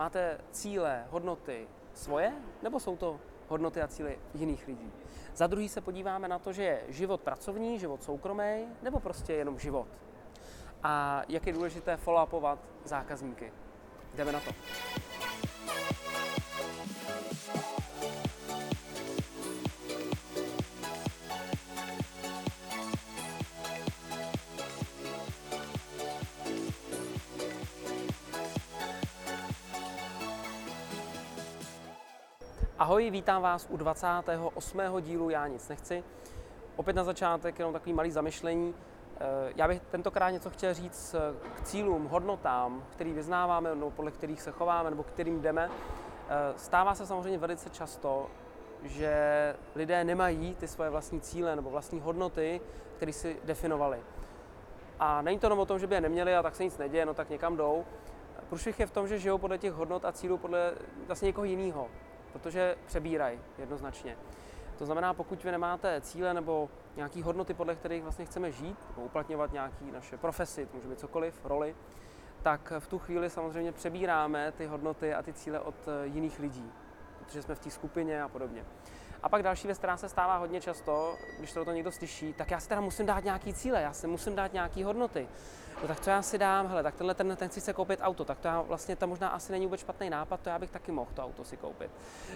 Máte 0.00 0.38
cíle, 0.50 1.04
hodnoty 1.10 1.68
svoje, 1.94 2.32
nebo 2.62 2.80
jsou 2.80 2.96
to 2.96 3.20
hodnoty 3.48 3.82
a 3.82 3.88
cíle 3.88 4.16
jiných 4.34 4.66
lidí? 4.66 4.92
Za 5.34 5.46
druhý 5.46 5.68
se 5.68 5.80
podíváme 5.80 6.28
na 6.28 6.38
to, 6.38 6.52
že 6.52 6.62
je 6.62 6.82
život 6.88 7.20
pracovní, 7.20 7.78
život 7.78 8.02
soukromý, 8.02 8.66
nebo 8.82 9.00
prostě 9.00 9.32
jenom 9.32 9.58
život. 9.58 9.88
A 10.82 11.22
jak 11.28 11.46
je 11.46 11.52
důležité 11.52 11.96
follow-upovat 11.96 12.58
zákazníky. 12.84 13.52
Jdeme 14.14 14.32
na 14.32 14.40
to. 14.40 14.50
Ahoj, 32.80 33.10
vítám 33.10 33.42
vás 33.42 33.66
u 33.70 33.76
28. 33.76 34.80
dílu 35.00 35.30
Já 35.30 35.46
nic 35.46 35.68
nechci. 35.68 36.04
Opět 36.76 36.96
na 36.96 37.04
začátek 37.04 37.58
jenom 37.58 37.72
takový 37.72 37.92
malý 37.92 38.10
zamyšlení. 38.10 38.74
Eh, 39.16 39.52
já 39.56 39.68
bych 39.68 39.80
tentokrát 39.80 40.30
něco 40.30 40.50
chtěl 40.50 40.74
říct 40.74 41.14
eh, 41.14 41.48
k 41.54 41.62
cílům, 41.62 42.06
hodnotám, 42.06 42.84
který 42.92 43.12
vyznáváme, 43.12 43.74
nebo 43.74 43.90
podle 43.90 44.10
kterých 44.10 44.42
se 44.42 44.50
chováme, 44.50 44.90
nebo 44.90 45.02
kterým 45.02 45.40
jdeme. 45.40 45.70
Eh, 45.70 46.52
stává 46.56 46.94
se 46.94 47.06
samozřejmě 47.06 47.38
velice 47.38 47.70
často, 47.70 48.26
že 48.82 49.14
lidé 49.74 50.04
nemají 50.04 50.54
ty 50.54 50.68
svoje 50.68 50.90
vlastní 50.90 51.20
cíle 51.20 51.56
nebo 51.56 51.70
vlastní 51.70 52.00
hodnoty, 52.00 52.60
které 52.96 53.12
si 53.12 53.36
definovali. 53.44 53.98
A 55.00 55.22
není 55.22 55.38
to 55.38 55.46
jenom 55.46 55.58
o 55.58 55.66
tom, 55.66 55.78
že 55.78 55.86
by 55.86 55.94
je 55.94 56.00
neměli 56.00 56.36
a 56.36 56.42
tak 56.42 56.56
se 56.56 56.64
nic 56.64 56.78
neděje, 56.78 57.06
no 57.06 57.14
tak 57.14 57.30
někam 57.30 57.56
jdou. 57.56 57.84
Průšvih 58.48 58.80
je 58.80 58.86
v 58.86 58.90
tom, 58.90 59.08
že 59.08 59.18
žijou 59.18 59.38
podle 59.38 59.58
těch 59.58 59.72
hodnot 59.72 60.04
a 60.04 60.12
cílů 60.12 60.38
podle 60.38 60.72
vlastně 61.06 61.26
někoho 61.26 61.44
jiného 61.44 61.88
protože 62.32 62.76
přebírají 62.86 63.38
jednoznačně. 63.58 64.16
To 64.78 64.86
znamená, 64.86 65.14
pokud 65.14 65.44
vy 65.44 65.50
nemáte 65.50 66.00
cíle 66.00 66.34
nebo 66.34 66.68
nějaké 66.96 67.22
hodnoty, 67.22 67.54
podle 67.54 67.74
kterých 67.74 68.02
vlastně 68.02 68.24
chceme 68.24 68.52
žít, 68.52 68.78
nebo 68.88 69.02
uplatňovat 69.02 69.52
nějaké 69.52 69.84
naše 69.92 70.16
profesy, 70.16 70.66
to 70.66 70.76
může 70.76 70.88
být 70.88 70.98
cokoliv, 70.98 71.44
roli, 71.44 71.74
tak 72.42 72.72
v 72.78 72.86
tu 72.86 72.98
chvíli 72.98 73.30
samozřejmě 73.30 73.72
přebíráme 73.72 74.52
ty 74.52 74.66
hodnoty 74.66 75.14
a 75.14 75.22
ty 75.22 75.32
cíle 75.32 75.60
od 75.60 75.74
eh, 75.88 76.06
jiných 76.06 76.38
lidí, 76.38 76.72
protože 77.18 77.42
jsme 77.42 77.54
v 77.54 77.60
té 77.60 77.70
skupině 77.70 78.22
a 78.22 78.28
podobně. 78.28 78.64
A 79.22 79.28
pak 79.28 79.42
další 79.42 79.66
věc, 79.66 79.78
která 79.78 79.96
se 79.96 80.08
stává 80.08 80.36
hodně 80.36 80.60
často, 80.60 81.16
když 81.38 81.52
to 81.52 81.64
někdo 81.64 81.92
slyší, 81.92 82.32
tak 82.32 82.50
já 82.50 82.60
si 82.60 82.68
teda 82.68 82.80
musím 82.80 83.06
dát 83.06 83.24
nějaký 83.24 83.54
cíle, 83.54 83.82
já 83.82 83.92
si 83.92 84.06
musím 84.06 84.36
dát 84.36 84.52
nějaké 84.52 84.84
hodnoty. 84.84 85.28
No 85.82 85.88
tak 85.88 86.00
co 86.00 86.10
já 86.10 86.22
si 86.22 86.38
dám, 86.38 86.66
hele, 86.66 86.82
tak 86.82 86.94
tenhle 86.94 87.14
ten, 87.14 87.36
ten 87.36 87.48
chci 87.48 87.60
se 87.60 87.72
koupit 87.72 88.00
auto, 88.02 88.24
tak 88.24 88.38
to 88.38 88.48
já 88.48 88.60
vlastně 88.60 88.96
to 88.96 89.06
možná 89.06 89.28
asi 89.28 89.52
není 89.52 89.66
vůbec 89.66 89.80
špatný 89.80 90.10
nápad, 90.10 90.40
to 90.40 90.48
já 90.48 90.58
bych 90.58 90.70
taky 90.70 90.92
mohl 90.92 91.10
to 91.14 91.24
auto 91.24 91.44
si 91.44 91.56
koupit. 91.56 91.90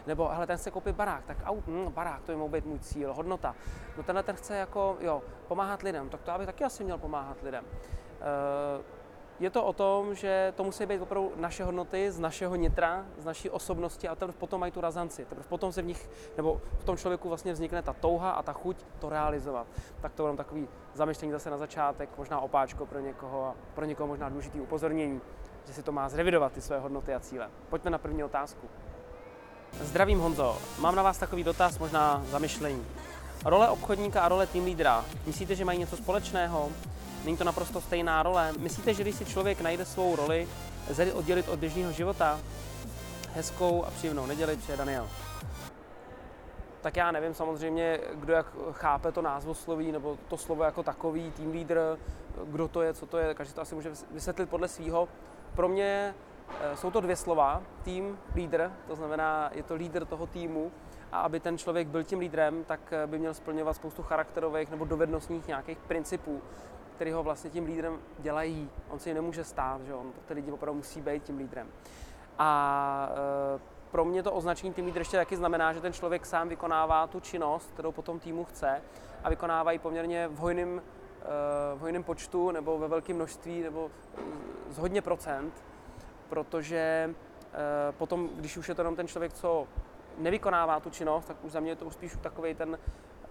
Nebo 0.06 0.28
hele, 0.28 0.46
ten 0.46 0.58
chce 0.58 0.70
koupit 0.70 0.96
barák, 0.96 1.24
tak 1.24 1.36
aut, 1.44 1.66
hm, 1.66 1.92
barák, 1.92 2.22
to 2.22 2.32
by 2.32 2.36
mohl 2.36 2.50
být 2.50 2.66
můj 2.66 2.78
cíl, 2.78 3.14
hodnota. 3.14 3.54
No 3.96 4.02
tenhle 4.02 4.22
ten 4.22 4.36
chce 4.36 4.56
jako, 4.56 4.96
jo, 5.00 5.22
pomáhat 5.48 5.82
lidem, 5.82 6.08
tak 6.08 6.22
to 6.22 6.30
já 6.30 6.38
bych 6.38 6.46
taky 6.46 6.64
asi 6.64 6.84
měl 6.84 6.98
pomáhat 6.98 7.42
lidem. 7.42 7.64
Uh, 7.64 8.84
je 9.40 9.50
to 9.50 9.64
o 9.64 9.72
tom, 9.72 10.14
že 10.14 10.52
to 10.56 10.64
musí 10.64 10.86
být 10.86 11.00
opravdu 11.00 11.32
naše 11.36 11.64
hodnoty 11.64 12.12
z 12.12 12.18
našeho 12.18 12.56
nitra, 12.56 13.04
z 13.18 13.24
naší 13.24 13.50
osobnosti 13.50 14.08
a 14.08 14.14
teprve 14.14 14.38
potom 14.38 14.60
mají 14.60 14.72
tu 14.72 14.80
razanci. 14.80 15.24
Teprve 15.24 15.48
potom 15.48 15.72
se 15.72 15.82
v 15.82 15.86
nich, 15.86 16.10
nebo 16.36 16.60
v 16.78 16.84
tom 16.84 16.96
člověku 16.96 17.28
vlastně 17.28 17.52
vznikne 17.52 17.82
ta 17.82 17.92
touha 17.92 18.30
a 18.30 18.42
ta 18.42 18.52
chuť 18.52 18.76
to 18.98 19.08
realizovat. 19.08 19.66
Tak 20.00 20.12
to 20.12 20.22
jenom 20.22 20.36
takový 20.36 20.68
zamyšlení 20.94 21.32
zase 21.32 21.50
na 21.50 21.56
začátek, 21.56 22.08
možná 22.18 22.40
opáčko 22.40 22.86
pro 22.86 23.00
někoho 23.00 23.46
a 23.46 23.54
pro 23.74 23.84
někoho 23.84 24.06
možná 24.06 24.28
důležitý 24.28 24.60
upozornění, 24.60 25.20
že 25.66 25.72
si 25.72 25.82
to 25.82 25.92
má 25.92 26.08
zrevidovat 26.08 26.52
ty 26.52 26.60
své 26.60 26.78
hodnoty 26.78 27.14
a 27.14 27.20
cíle. 27.20 27.50
Pojďme 27.68 27.90
na 27.90 27.98
první 27.98 28.24
otázku. 28.24 28.68
Zdravím 29.80 30.20
Honzo, 30.20 30.58
mám 30.78 30.94
na 30.94 31.02
vás 31.02 31.18
takový 31.18 31.44
dotaz, 31.44 31.78
možná 31.78 32.22
zamyšlení. 32.30 32.86
Role 33.44 33.70
obchodníka 33.70 34.20
a 34.20 34.28
role 34.28 34.46
team 34.46 34.64
lídra, 34.64 35.04
myslíte, 35.26 35.54
že 35.54 35.64
mají 35.64 35.78
něco 35.78 35.96
společného? 35.96 36.68
Není 37.24 37.36
to 37.36 37.44
naprosto 37.44 37.80
stejná 37.80 38.22
role. 38.22 38.52
Myslíte, 38.58 38.94
že 38.94 39.02
když 39.02 39.14
si 39.14 39.24
člověk 39.24 39.60
najde 39.60 39.84
svou 39.84 40.16
roli, 40.16 40.48
lze 40.90 41.12
oddělit 41.12 41.48
od 41.48 41.58
běžného 41.58 41.92
života? 41.92 42.40
Hezkou 43.34 43.84
a 43.84 43.90
příjemnou 43.90 44.26
neděli, 44.26 44.56
přeje 44.56 44.78
Daniel. 44.78 45.08
Tak 46.80 46.96
já 46.96 47.12
nevím 47.12 47.34
samozřejmě, 47.34 48.00
kdo 48.14 48.32
jak 48.32 48.46
chápe 48.72 49.12
to 49.12 49.22
názvosloví 49.22 49.92
nebo 49.92 50.18
to 50.28 50.36
slovo 50.36 50.64
jako 50.64 50.82
takový, 50.82 51.30
team 51.30 51.52
leader, 51.52 51.98
kdo 52.44 52.68
to 52.68 52.82
je, 52.82 52.94
co 52.94 53.06
to 53.06 53.18
je, 53.18 53.34
každý 53.34 53.54
to 53.54 53.60
asi 53.60 53.74
může 53.74 53.92
vysvětlit 54.10 54.50
podle 54.50 54.68
svého. 54.68 55.08
Pro 55.54 55.68
mě 55.68 56.14
eh, 56.60 56.76
jsou 56.76 56.90
to 56.90 57.00
dvě 57.00 57.16
slova, 57.16 57.62
team 57.84 58.18
leader, 58.34 58.72
to 58.86 58.96
znamená, 58.96 59.50
je 59.52 59.62
to 59.62 59.74
lídr 59.74 60.04
toho 60.04 60.26
týmu 60.26 60.72
a 61.12 61.20
aby 61.20 61.40
ten 61.40 61.58
člověk 61.58 61.88
byl 61.88 62.04
tím 62.04 62.18
lídrem, 62.18 62.64
tak 62.64 62.80
eh, 62.92 63.06
by 63.06 63.18
měl 63.18 63.34
splňovat 63.34 63.76
spoustu 63.76 64.02
charakterových 64.02 64.70
nebo 64.70 64.84
dovednostních 64.84 65.46
nějakých 65.46 65.78
principů, 65.78 66.42
který 66.94 67.12
ho 67.12 67.22
vlastně 67.22 67.50
tím 67.50 67.64
lídrem 67.64 67.98
dělají. 68.18 68.70
On 68.88 68.98
si 68.98 69.14
nemůže 69.14 69.44
stát, 69.44 69.82
že 69.82 69.94
on, 69.94 70.12
ty 70.26 70.34
lidi 70.34 70.52
opravdu 70.52 70.76
musí 70.76 71.00
být 71.00 71.22
tím 71.22 71.38
lídrem. 71.38 71.68
A 72.38 73.08
e, 73.56 73.74
pro 73.90 74.04
mě 74.04 74.22
to 74.22 74.32
označení 74.32 74.72
tým 74.72 74.86
lídr 74.86 74.98
ještě 74.98 75.16
taky 75.16 75.36
znamená, 75.36 75.72
že 75.72 75.80
ten 75.80 75.92
člověk 75.92 76.26
sám 76.26 76.48
vykonává 76.48 77.06
tu 77.06 77.20
činnost, 77.20 77.70
kterou 77.72 77.92
potom 77.92 78.20
týmu 78.20 78.44
chce 78.44 78.82
a 79.24 79.28
vykonává 79.28 79.72
ji 79.72 79.78
poměrně 79.78 80.28
v 80.28 80.36
hojném, 80.36 80.82
e, 80.82 81.76
v 81.76 81.80
hojném 81.80 82.02
počtu 82.02 82.50
nebo 82.50 82.78
ve 82.78 82.88
velkém 82.88 83.16
množství 83.16 83.62
nebo 83.62 83.90
z 84.70 84.78
hodně 84.78 85.02
procent, 85.02 85.64
protože 86.28 87.14
e, 87.88 87.92
potom, 87.92 88.28
když 88.36 88.56
už 88.56 88.68
je 88.68 88.74
to 88.74 88.80
jenom 88.80 88.96
ten 88.96 89.08
člověk, 89.08 89.32
co 89.32 89.66
nevykonává 90.18 90.80
tu 90.80 90.90
činnost, 90.90 91.24
tak 91.24 91.36
už 91.42 91.52
za 91.52 91.60
mě 91.60 91.70
je 91.70 91.76
to 91.76 91.84
už 91.84 91.94
spíš 91.94 92.16
takový 92.20 92.54
ten 92.54 92.78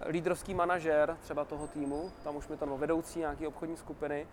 lídrovský 0.08 0.54
manažer 0.54 1.16
třeba 1.20 1.44
toho 1.44 1.66
týmu, 1.66 2.12
tam 2.24 2.36
už 2.36 2.48
mi 2.48 2.56
to 2.56 2.66
vedoucí 2.66 3.18
nějaký 3.18 3.46
obchodní 3.46 3.76
skupiny, 3.76 4.26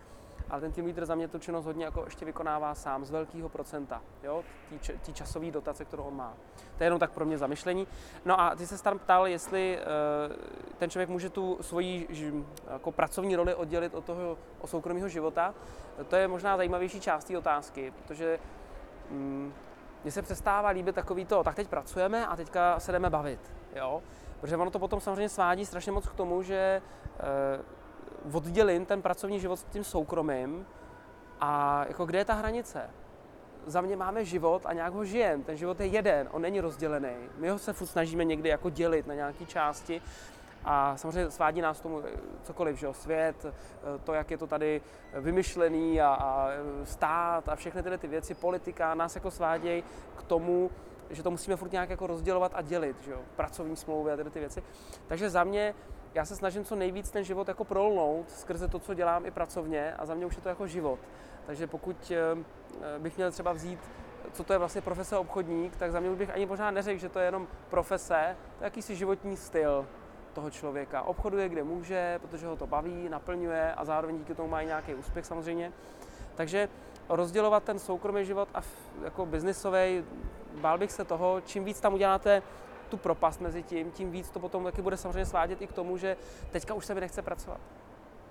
ale 0.50 0.60
ten 0.60 0.72
tým 0.72 0.86
lídr 0.86 1.06
za 1.06 1.14
mě 1.14 1.28
tu 1.28 1.38
činnost 1.38 1.64
hodně 1.64 1.84
jako 1.84 2.04
ještě 2.04 2.24
vykonává 2.24 2.74
sám 2.74 3.04
z 3.04 3.10
velkého 3.10 3.48
procenta, 3.48 4.02
jo, 4.22 4.44
tý, 5.02 5.12
časový 5.12 5.50
dotace, 5.50 5.84
kterou 5.84 6.02
on 6.02 6.16
má. 6.16 6.34
To 6.78 6.84
je 6.84 6.86
jenom 6.86 6.98
tak 6.98 7.10
pro 7.10 7.24
mě 7.24 7.38
zamyšlení. 7.38 7.86
No 8.24 8.40
a 8.40 8.54
ty 8.54 8.66
se 8.66 8.82
tam 8.82 8.98
ptal, 8.98 9.26
jestli 9.26 9.78
uh, 9.78 10.36
ten 10.78 10.90
člověk 10.90 11.08
může 11.08 11.30
tu 11.30 11.58
svoji 11.60 12.08
jako 12.72 12.92
pracovní 12.92 13.36
roli 13.36 13.54
oddělit 13.54 13.94
od 13.94 14.04
toho 14.04 14.38
od 14.60 14.70
soukromého 14.70 15.08
života. 15.08 15.54
To 16.08 16.16
je 16.16 16.28
možná 16.28 16.56
zajímavější 16.56 17.00
část 17.00 17.24
té 17.24 17.38
otázky, 17.38 17.90
protože 17.90 18.38
um, 19.10 19.54
mně 20.02 20.12
se 20.12 20.22
přestává 20.22 20.68
líbit 20.68 20.94
takový 20.94 21.24
to, 21.24 21.44
tak 21.44 21.54
teď 21.54 21.68
pracujeme 21.68 22.26
a 22.26 22.36
teďka 22.36 22.80
se 22.80 22.92
jdeme 22.92 23.10
bavit, 23.10 23.40
jo. 23.74 24.02
Protože 24.42 24.56
ono 24.56 24.70
to 24.70 24.78
potom 24.78 25.00
samozřejmě 25.00 25.28
svádí 25.28 25.66
strašně 25.66 25.92
moc 25.92 26.08
k 26.08 26.14
tomu, 26.14 26.42
že 26.42 26.82
eh, 27.20 27.62
oddělím 28.32 28.86
ten 28.86 29.02
pracovní 29.02 29.40
život 29.40 29.56
s 29.56 29.64
tím 29.64 29.84
soukromým 29.84 30.66
a 31.40 31.84
jako 31.88 32.06
kde 32.06 32.18
je 32.18 32.24
ta 32.24 32.34
hranice? 32.34 32.90
Za 33.66 33.80
mě 33.80 33.96
máme 33.96 34.24
život 34.24 34.62
a 34.66 34.72
nějak 34.72 34.92
ho 34.92 35.04
žijem. 35.04 35.42
Ten 35.42 35.56
život 35.56 35.80
je 35.80 35.86
jeden, 35.86 36.28
on 36.32 36.42
není 36.42 36.60
rozdělený. 36.60 37.14
My 37.38 37.48
ho 37.48 37.58
se 37.58 37.72
furt 37.72 37.86
snažíme 37.86 38.24
někdy 38.24 38.48
jako 38.48 38.70
dělit 38.70 39.06
na 39.06 39.14
nějaké 39.14 39.46
části 39.46 40.02
a 40.64 40.96
samozřejmě 40.96 41.30
svádí 41.30 41.60
nás 41.60 41.80
tomu 41.80 42.02
eh, 42.04 42.10
cokoliv, 42.42 42.76
že 42.78 42.86
jo, 42.86 42.94
svět, 42.94 43.46
eh, 43.46 43.98
to, 44.04 44.14
jak 44.14 44.30
je 44.30 44.38
to 44.38 44.46
tady 44.46 44.80
vymyšlený 45.14 46.00
a, 46.00 46.08
a 46.08 46.48
stát 46.84 47.48
a 47.48 47.56
všechny 47.56 47.82
tyhle 47.82 47.98
ty 47.98 48.08
věci, 48.08 48.34
politika, 48.34 48.94
nás 48.94 49.14
jako 49.14 49.30
svádějí 49.30 49.84
k 50.16 50.22
tomu, 50.22 50.70
že 51.12 51.22
to 51.22 51.30
musíme 51.30 51.56
furt 51.56 51.72
nějak 51.72 51.90
jako 51.90 52.06
rozdělovat 52.06 52.52
a 52.54 52.62
dělit, 52.62 52.96
že 53.04 53.10
jo? 53.10 53.20
pracovní 53.36 53.76
smlouvy 53.76 54.12
a 54.12 54.16
tyhle 54.16 54.30
ty 54.30 54.40
věci. 54.40 54.62
Takže 55.06 55.30
za 55.30 55.44
mě, 55.44 55.74
já 56.14 56.24
se 56.24 56.36
snažím 56.36 56.64
co 56.64 56.76
nejvíc 56.76 57.10
ten 57.10 57.24
život 57.24 57.48
jako 57.48 57.64
prolnout 57.64 58.30
skrze 58.30 58.68
to, 58.68 58.78
co 58.78 58.94
dělám 58.94 59.26
i 59.26 59.30
pracovně 59.30 59.94
a 59.94 60.06
za 60.06 60.14
mě 60.14 60.26
už 60.26 60.36
je 60.36 60.42
to 60.42 60.48
jako 60.48 60.66
život. 60.66 60.98
Takže 61.46 61.66
pokud 61.66 62.12
eh, 62.14 62.98
bych 62.98 63.16
měl 63.16 63.30
třeba 63.30 63.52
vzít 63.52 63.80
co 64.32 64.44
to 64.44 64.52
je 64.52 64.58
vlastně 64.58 64.80
profese 64.80 65.16
obchodník, 65.16 65.76
tak 65.76 65.92
za 65.92 66.00
mě 66.00 66.10
bych 66.10 66.30
ani 66.30 66.46
možná 66.46 66.70
neřekl, 66.70 67.00
že 67.00 67.08
to 67.08 67.18
je 67.18 67.24
jenom 67.24 67.48
profese, 67.70 68.36
to 68.58 68.64
je 68.64 68.66
jakýsi 68.66 68.96
životní 68.96 69.36
styl 69.36 69.86
toho 70.32 70.50
člověka. 70.50 71.02
Obchoduje, 71.02 71.48
kde 71.48 71.62
může, 71.62 72.18
protože 72.22 72.46
ho 72.46 72.56
to 72.56 72.66
baví, 72.66 73.08
naplňuje 73.08 73.74
a 73.74 73.84
zároveň 73.84 74.18
díky 74.18 74.34
tomu 74.34 74.48
má 74.48 74.60
i 74.60 74.66
nějaký 74.66 74.94
úspěch 74.94 75.26
samozřejmě. 75.26 75.72
Takže 76.34 76.68
rozdělovat 77.08 77.64
ten 77.64 77.78
soukromý 77.78 78.24
život 78.24 78.48
a 78.54 78.60
jako 79.04 79.26
biznisový, 79.26 80.04
bál 80.60 80.78
bych 80.78 80.92
se 80.92 81.04
toho, 81.04 81.40
čím 81.40 81.64
víc 81.64 81.80
tam 81.80 81.94
uděláte 81.94 82.42
tu 82.88 82.96
propast 82.96 83.40
mezi 83.40 83.62
tím, 83.62 83.90
tím 83.90 84.10
víc 84.10 84.30
to 84.30 84.40
potom 84.40 84.64
taky 84.64 84.82
bude 84.82 84.96
samozřejmě 84.96 85.26
svádět 85.26 85.62
i 85.62 85.66
k 85.66 85.72
tomu, 85.72 85.96
že 85.96 86.16
teďka 86.50 86.74
už 86.74 86.86
se 86.86 86.94
mi 86.94 87.00
nechce 87.00 87.22
pracovat. 87.22 87.60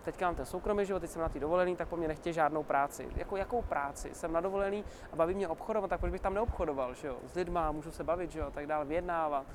Teďka 0.03 0.25
mám 0.25 0.35
ten 0.35 0.45
soukromý 0.45 0.85
život, 0.85 0.99
teď 0.99 1.09
jsem 1.09 1.21
na 1.21 1.29
té 1.29 1.39
dovolený, 1.39 1.75
tak 1.75 1.87
po 1.87 1.97
mně 1.97 2.07
nechtějí 2.07 2.33
žádnou 2.33 2.63
práci. 2.63 3.07
Jako 3.15 3.37
jakou 3.37 3.61
práci? 3.61 4.09
Jsem 4.13 4.33
na 4.33 4.41
dovolený 4.41 4.83
a 5.13 5.15
baví 5.15 5.33
mě 5.33 5.47
obchodovat, 5.47 5.89
tak 5.89 5.99
proč 5.99 6.11
bych 6.11 6.21
tam 6.21 6.33
neobchodoval, 6.33 6.93
že 6.93 7.07
jo? 7.07 7.17
S 7.27 7.35
lidma, 7.35 7.71
můžu 7.71 7.91
se 7.91 8.03
bavit, 8.03 8.31
že 8.31 8.39
jo, 8.39 8.51
tak 8.51 8.67
dále, 8.67 8.85
vyjednávat. 8.85 9.45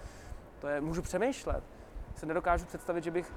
To 0.59 0.69
je, 0.69 0.81
můžu 0.81 1.03
přemýšlet. 1.03 1.65
Se 2.17 2.27
nedokážu 2.27 2.67
představit, 2.67 3.05
že 3.05 3.11
bych 3.11 3.33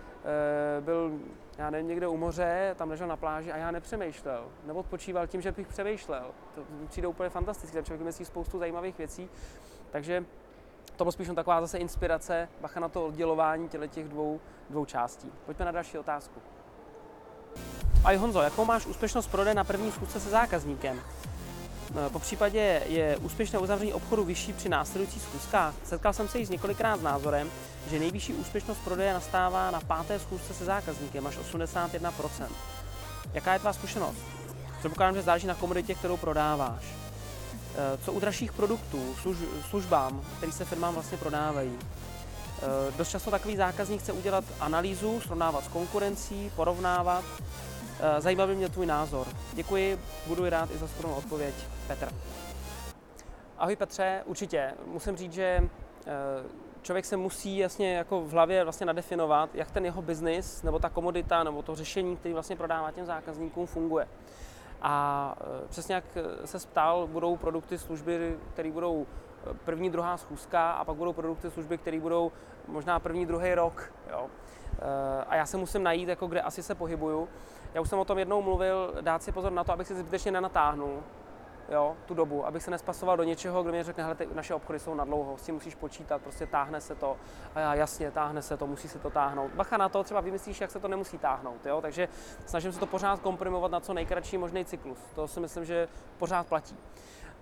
e, 0.77 0.81
byl, 0.81 1.11
já 1.57 1.69
nevím, 1.69 1.87
někde 1.87 2.07
u 2.07 2.17
moře, 2.17 2.75
tam 2.77 2.89
ležel 2.89 3.07
na 3.07 3.17
pláži 3.17 3.51
a 3.51 3.57
já 3.57 3.71
nepřemýšlel, 3.71 4.45
nebo 4.65 4.79
odpočíval 4.79 5.27
tím, 5.27 5.41
že 5.41 5.51
bych 5.51 5.67
přemýšlel. 5.67 6.25
To 6.55 6.61
přijde 6.87 7.07
úplně 7.07 7.29
fantasticky, 7.29 7.75
tam 7.75 7.85
člověk 7.85 8.05
myslí 8.05 8.25
spoustu 8.25 8.59
zajímavých 8.59 8.97
věcí. 8.97 9.29
Takže 9.91 10.25
to 10.95 11.03
bylo 11.03 11.11
spíš 11.11 11.29
taková 11.35 11.61
zase 11.61 11.77
inspirace, 11.77 12.49
bacha 12.61 12.79
na 12.79 12.89
to 12.89 13.05
oddělování 13.05 13.69
těch 13.69 14.09
dvou, 14.09 14.39
dvou 14.69 14.85
částí. 14.85 15.31
Pojďme 15.45 15.65
na 15.65 15.71
další 15.71 15.97
otázku. 15.97 16.41
A 18.05 18.17
Honzo, 18.17 18.41
jakou 18.41 18.65
máš 18.65 18.85
úspěšnost 18.85 19.27
prodeje 19.27 19.55
na 19.55 19.63
první 19.63 19.91
schůzce 19.91 20.19
se 20.19 20.29
zákazníkem? 20.29 21.01
Eh, 21.95 22.09
po 22.09 22.19
případě 22.19 22.81
je 22.85 23.17
úspěšné 23.17 23.59
uzavření 23.59 23.93
obchodu 23.93 24.23
vyšší 24.23 24.53
při 24.53 24.69
následujících 24.69 25.21
schůzkách. 25.21 25.73
Setkal 25.83 26.13
jsem 26.13 26.27
se 26.27 26.39
již 26.39 26.49
několikrát 26.49 26.99
s 26.99 27.03
názorem, 27.03 27.51
že 27.91 27.99
nejvyšší 27.99 28.33
úspěšnost 28.33 28.77
prodeje 28.83 29.13
nastává 29.13 29.71
na 29.71 29.79
páté 29.79 30.19
schůzce 30.19 30.53
se 30.53 30.65
zákazníkem 30.65 31.27
až 31.27 31.37
81%. 31.37 32.47
Jaká 33.33 33.53
je 33.53 33.59
tvá 33.59 33.73
zkušenost? 33.73 34.17
Předpokládám, 34.79 35.15
že 35.15 35.21
záleží 35.21 35.47
na 35.47 35.55
komoditě, 35.55 35.95
kterou 35.95 36.17
prodáváš. 36.17 36.83
Eh, 37.75 37.97
co 38.05 38.13
u 38.13 38.19
dražších 38.19 38.53
produktů, 38.53 39.15
služ, 39.21 39.37
službám, 39.69 40.21
které 40.37 40.51
se 40.51 40.65
firmám 40.65 40.93
vlastně 40.93 41.17
prodávají? 41.17 41.71
Eh, 42.61 42.91
dost 42.97 43.09
často 43.09 43.31
takový 43.31 43.55
zákazník 43.55 44.01
chce 44.01 44.11
udělat 44.11 44.43
analýzu, 44.59 45.21
srovnávat 45.21 45.65
s 45.65 45.67
konkurencí, 45.67 46.51
porovnávat. 46.55 47.23
Eh, 48.01 48.21
zajímavý 48.21 48.55
mě 48.55 48.69
tvůj 48.69 48.85
názor. 48.85 49.27
Děkuji, 49.53 49.99
budu 50.27 50.49
rád 50.49 50.71
i 50.71 50.77
za 50.77 50.87
skromnou 50.87 51.17
odpověď. 51.17 51.55
Petr. 51.87 52.09
Ahoj 53.57 53.75
Petře, 53.75 54.23
určitě. 54.25 54.73
Musím 54.85 55.15
říct, 55.15 55.33
že 55.33 55.69
člověk 56.81 57.05
se 57.05 57.17
musí 57.17 57.57
jasně 57.57 57.93
jako 57.93 58.21
v 58.21 58.31
hlavě 58.31 58.63
vlastně 58.63 58.85
nadefinovat, 58.85 59.55
jak 59.55 59.71
ten 59.71 59.85
jeho 59.85 60.01
biznis, 60.01 60.63
nebo 60.63 60.79
ta 60.79 60.89
komodita, 60.89 61.43
nebo 61.43 61.61
to 61.61 61.75
řešení, 61.75 62.17
který 62.17 62.33
vlastně 62.33 62.55
prodává 62.55 62.91
těm 62.91 63.05
zákazníkům, 63.05 63.67
funguje. 63.67 64.07
A 64.81 65.35
e, 65.41 65.67
přesně 65.67 65.95
jak 65.95 66.03
se 66.45 66.59
ptal, 66.67 67.07
budou 67.07 67.37
produkty, 67.37 67.77
služby, 67.77 68.37
které 68.53 68.71
budou 68.71 69.07
první, 69.65 69.89
druhá 69.89 70.17
schůzka 70.17 70.71
a 70.71 70.85
pak 70.85 70.95
budou 70.95 71.13
produkty, 71.13 71.51
služby, 71.51 71.77
které 71.77 71.99
budou 71.99 72.31
možná 72.67 72.99
první, 72.99 73.25
druhý 73.25 73.53
rok. 73.53 73.93
Jo. 74.11 74.27
Já 75.39 75.45
se 75.45 75.57
musím 75.57 75.83
najít, 75.83 76.09
jako 76.09 76.27
kde 76.27 76.41
asi 76.41 76.63
se 76.63 76.75
pohybuju. 76.75 77.27
Já 77.73 77.81
už 77.81 77.89
jsem 77.89 77.99
o 77.99 78.05
tom 78.05 78.19
jednou 78.19 78.41
mluvil, 78.41 78.93
dát 79.01 79.23
si 79.23 79.31
pozor 79.31 79.51
na 79.51 79.63
to, 79.63 79.73
abych 79.73 79.87
si 79.87 79.95
zbytečně 79.95 80.31
nenatáhnul 80.31 81.03
jo, 81.69 81.97
tu 82.05 82.13
dobu, 82.13 82.45
abych 82.45 82.63
se 82.63 82.71
nespasoval 82.71 83.17
do 83.17 83.23
něčeho, 83.23 83.63
kdo 83.63 83.71
mi 83.71 83.83
řekne, 83.83 84.03
hele, 84.03 84.15
ty 84.15 84.27
naše 84.33 84.53
obchody 84.53 84.79
jsou 84.79 84.93
na 84.93 85.05
dlouho, 85.05 85.37
s 85.37 85.41
tím 85.41 85.55
musíš 85.55 85.75
počítat, 85.75 86.21
prostě 86.21 86.45
táhne 86.45 86.81
se 86.81 86.95
to. 86.95 87.17
A 87.55 87.59
já, 87.59 87.75
jasně, 87.75 88.11
táhne 88.11 88.41
se 88.41 88.57
to, 88.57 88.67
musí 88.67 88.87
se 88.87 88.99
to 88.99 89.09
táhnout. 89.09 89.51
Bacha 89.51 89.77
na 89.77 89.89
to, 89.89 90.03
třeba 90.03 90.21
vymyslíš, 90.21 90.61
jak 90.61 90.71
se 90.71 90.79
to 90.79 90.87
nemusí 90.87 91.17
táhnout, 91.17 91.65
jo, 91.65 91.81
takže 91.81 92.07
snažím 92.45 92.71
se 92.71 92.79
to 92.79 92.85
pořád 92.85 93.19
komprimovat 93.19 93.71
na 93.71 93.79
co 93.79 93.93
nejkratší 93.93 94.37
možný 94.37 94.65
cyklus. 94.65 94.99
To 95.15 95.27
si 95.27 95.39
myslím, 95.39 95.65
že 95.65 95.87
pořád 96.17 96.47
platí. 96.47 96.75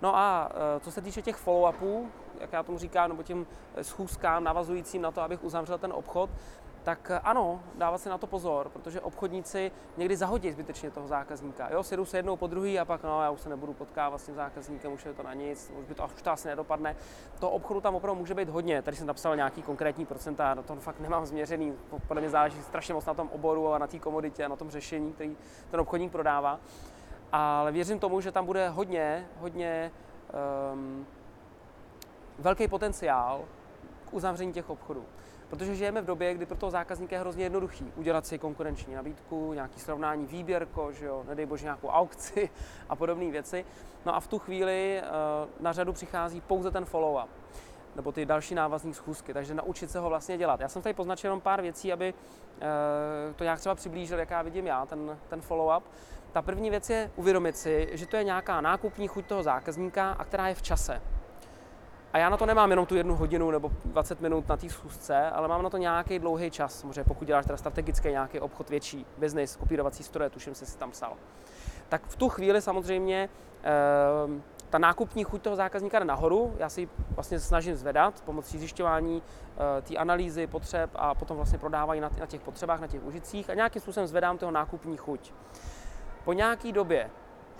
No 0.02 0.16
a 0.16 0.52
e, 0.76 0.80
co 0.80 0.90
se 0.92 1.00
týče 1.00 1.22
těch 1.22 1.46
follow-upů, 1.46 2.06
jak 2.40 2.52
já 2.52 2.62
tomu 2.62 2.78
říkám, 2.78 3.08
nebo 3.08 3.22
těm 3.22 3.46
schůzkám 3.82 4.44
navazujícím 4.44 5.02
na 5.02 5.10
to, 5.10 5.22
abych 5.22 5.44
uzavřel 5.44 5.78
ten 5.78 5.92
obchod, 5.92 6.30
tak 6.88 7.10
eh, 7.10 7.18
ano, 7.18 7.60
dávat 7.74 7.98
si 7.98 8.08
na 8.08 8.18
to 8.18 8.26
pozor, 8.26 8.68
protože 8.68 9.00
obchodníci 9.00 9.72
někdy 9.96 10.16
zahodí 10.16 10.52
zbytečně 10.52 10.90
toho 10.90 11.08
zákazníka. 11.08 11.68
Jo, 11.72 11.82
sjedu 11.82 12.04
se 12.04 12.18
jednou 12.18 12.36
po 12.36 12.46
druhý 12.46 12.78
a 12.78 12.84
pak 12.84 13.02
no, 13.02 13.22
já 13.22 13.30
už 13.30 13.40
se 13.40 13.48
nebudu 13.48 13.72
potkávat 13.72 14.20
s 14.20 14.26
tím 14.26 14.34
zákazníkem, 14.34 14.92
už 14.92 15.04
je 15.04 15.12
to 15.12 15.22
na 15.22 15.34
nic, 15.34 15.72
už, 15.80 15.84
by 15.84 15.94
to, 15.94 16.08
už 16.16 16.22
to 16.22 16.30
asi 16.30 16.48
nedopadne. 16.48 16.96
To 17.38 17.50
obchodu 17.50 17.80
tam 17.80 17.94
opravdu 17.94 18.20
může 18.20 18.34
být 18.34 18.48
hodně. 18.48 18.82
Tady 18.82 18.96
jsem 18.96 19.06
napsal 19.06 19.36
nějaký 19.36 19.62
konkrétní 19.62 20.06
procenta, 20.06 20.54
na 20.54 20.62
to 20.62 20.76
fakt 20.76 21.00
nemám 21.00 21.26
změřený. 21.26 21.74
Podle 22.08 22.20
mě 22.20 22.30
záleží 22.30 22.62
strašně 22.62 22.94
moc 22.94 23.06
na 23.06 23.14
tom 23.14 23.28
oboru 23.32 23.72
a 23.72 23.78
na 23.78 23.86
té 23.86 23.98
komoditě 23.98 24.44
a 24.44 24.48
na 24.48 24.56
tom 24.56 24.70
řešení, 24.70 25.12
který 25.12 25.36
ten 25.70 25.80
obchodník 25.80 26.12
prodává. 26.12 26.60
Ale 27.32 27.72
věřím 27.72 27.98
tomu, 27.98 28.20
že 28.20 28.32
tam 28.32 28.46
bude 28.46 28.68
hodně, 28.68 29.26
hodně 29.40 29.92
um, 30.72 31.06
velký 32.38 32.68
potenciál 32.68 33.44
k 34.10 34.14
uzavření 34.14 34.52
těch 34.52 34.70
obchodů. 34.70 35.04
Protože 35.50 35.74
žijeme 35.74 36.00
v 36.00 36.04
době, 36.04 36.34
kdy 36.34 36.46
pro 36.46 36.56
toho 36.56 36.70
zákazníka 36.70 37.16
je 37.16 37.20
hrozně 37.20 37.44
jednoduchý 37.44 37.92
udělat 37.96 38.26
si 38.26 38.38
konkurenční 38.38 38.94
nabídku, 38.94 39.52
nějaký 39.52 39.80
srovnání, 39.80 40.26
výběrko, 40.26 40.92
že 40.92 41.06
jo, 41.06 41.24
nedej 41.28 41.46
bože 41.46 41.64
nějakou 41.64 41.88
aukci 41.88 42.50
a 42.88 42.96
podobné 42.96 43.30
věci. 43.30 43.64
No 44.06 44.14
a 44.14 44.20
v 44.20 44.26
tu 44.26 44.38
chvíli 44.38 45.02
uh, 45.02 45.62
na 45.62 45.72
řadu 45.72 45.92
přichází 45.92 46.40
pouze 46.40 46.70
ten 46.70 46.84
follow-up 46.84 47.28
nebo 47.96 48.12
ty 48.12 48.26
další 48.26 48.54
návazní 48.54 48.94
schůzky, 48.94 49.34
takže 49.34 49.54
naučit 49.54 49.90
se 49.90 49.98
ho 49.98 50.08
vlastně 50.08 50.38
dělat. 50.38 50.60
Já 50.60 50.68
jsem 50.68 50.82
tady 50.82 50.94
poznačil 50.94 51.28
jenom 51.28 51.40
pár 51.40 51.62
věcí, 51.62 51.92
aby 51.92 52.14
uh, 52.14 53.34
to 53.36 53.44
nějak 53.44 53.58
třeba 53.58 53.74
přiblížil, 53.74 54.18
jak 54.18 54.30
já 54.30 54.42
vidím 54.42 54.66
já, 54.66 54.86
ten, 54.86 55.18
ten 55.28 55.40
follow-up. 55.40 55.82
Ta 56.32 56.42
první 56.42 56.70
věc 56.70 56.90
je 56.90 57.10
uvědomit 57.16 57.56
si, 57.56 57.88
že 57.92 58.06
to 58.06 58.16
je 58.16 58.24
nějaká 58.24 58.60
nákupní 58.60 59.08
chuť 59.08 59.26
toho 59.26 59.42
zákazníka 59.42 60.12
a 60.12 60.24
která 60.24 60.48
je 60.48 60.54
v 60.54 60.62
čase. 60.62 61.02
A 62.12 62.18
já 62.18 62.28
na 62.28 62.36
to 62.36 62.46
nemám 62.46 62.70
jenom 62.70 62.86
tu 62.86 62.96
jednu 62.96 63.16
hodinu 63.16 63.50
nebo 63.50 63.70
20 63.84 64.20
minut 64.20 64.48
na 64.48 64.56
té 64.56 64.68
schůzce, 64.68 65.30
ale 65.30 65.48
mám 65.48 65.62
na 65.62 65.70
to 65.70 65.76
nějaký 65.76 66.18
dlouhý 66.18 66.50
čas. 66.50 66.80
Samozřejmě 66.80 67.04
pokud 67.04 67.24
děláš 67.24 67.46
teda 67.46 67.56
strategický 67.56 68.08
nějaký 68.08 68.40
obchod 68.40 68.70
větší, 68.70 69.06
biznis, 69.18 69.56
kopírovací 69.56 70.02
stroje, 70.02 70.30
tuším, 70.30 70.54
že 70.54 70.66
si 70.66 70.78
tam 70.78 70.90
psal. 70.90 71.12
Tak 71.88 72.02
v 72.06 72.16
tu 72.16 72.28
chvíli 72.28 72.62
samozřejmě 72.62 73.28
e, 73.64 74.42
ta 74.70 74.78
nákupní 74.78 75.24
chuť 75.24 75.42
toho 75.42 75.56
zákazníka 75.56 75.98
jde 75.98 76.04
nahoru. 76.04 76.54
Já 76.58 76.68
si 76.68 76.88
vlastně 77.10 77.40
snažím 77.40 77.76
zvedat 77.76 78.20
pomocí 78.20 78.58
zjišťování 78.58 79.22
e, 79.78 79.82
té 79.82 79.96
analýzy 79.96 80.46
potřeb 80.46 80.90
a 80.94 81.14
potom 81.14 81.36
vlastně 81.36 81.58
prodávání 81.58 82.00
na, 82.00 82.10
na 82.20 82.26
těch 82.26 82.40
potřebách, 82.40 82.80
na 82.80 82.86
těch 82.86 83.04
užicích 83.04 83.50
a 83.50 83.54
nějakým 83.54 83.82
způsobem 83.82 84.06
zvedám 84.06 84.38
toho 84.38 84.52
nákupní 84.52 84.96
chuť. 84.96 85.32
Po 86.28 86.32
nějaký 86.32 86.72
době, 86.72 87.10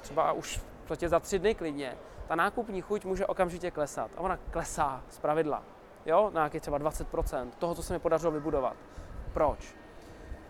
třeba 0.01 0.33
už 0.33 0.61
v 0.91 1.09
za 1.09 1.21
tři 1.21 1.39
dny 1.39 1.55
klidně, 1.55 1.97
ta 2.27 2.35
nákupní 2.35 2.81
chuť 2.81 3.05
může 3.05 3.27
okamžitě 3.27 3.71
klesat. 3.71 4.11
A 4.17 4.21
ona 4.21 4.39
klesá 4.51 5.03
z 5.11 5.19
pravidla. 5.19 5.63
Jo, 6.07 6.31
na 6.35 6.41
nějaký 6.41 6.61
třeba 6.61 6.79
20% 6.79 7.49
toho, 7.59 7.75
co 7.75 7.83
se 7.83 7.93
mi 7.93 7.99
podařilo 7.99 8.33
vybudovat. 8.33 8.77
Proč? 9.33 9.75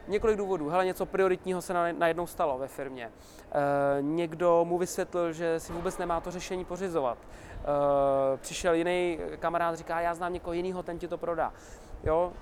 Několik 0.08 0.36
důvodů. 0.36 0.68
Hele, 0.68 0.84
něco 0.84 1.06
prioritního 1.06 1.62
se 1.62 1.92
najednou 1.92 2.26
stalo 2.26 2.58
ve 2.58 2.68
firmě. 2.68 3.10
E, 3.10 4.02
někdo 4.02 4.64
mu 4.64 4.78
vysvětlil, 4.78 5.32
že 5.32 5.60
si 5.60 5.72
vůbec 5.72 5.98
nemá 5.98 6.20
to 6.20 6.30
řešení 6.30 6.64
pořizovat. 6.64 7.18
E, 7.22 8.36
přišel 8.36 8.74
jiný 8.74 9.18
kamarád, 9.38 9.74
říká, 9.74 10.00
já 10.00 10.14
znám 10.14 10.32
někoho 10.32 10.54
jiného, 10.54 10.82
ten 10.82 10.98
ti 10.98 11.08
to 11.08 11.18
prodá. 11.18 11.52
Jo, 12.04 12.32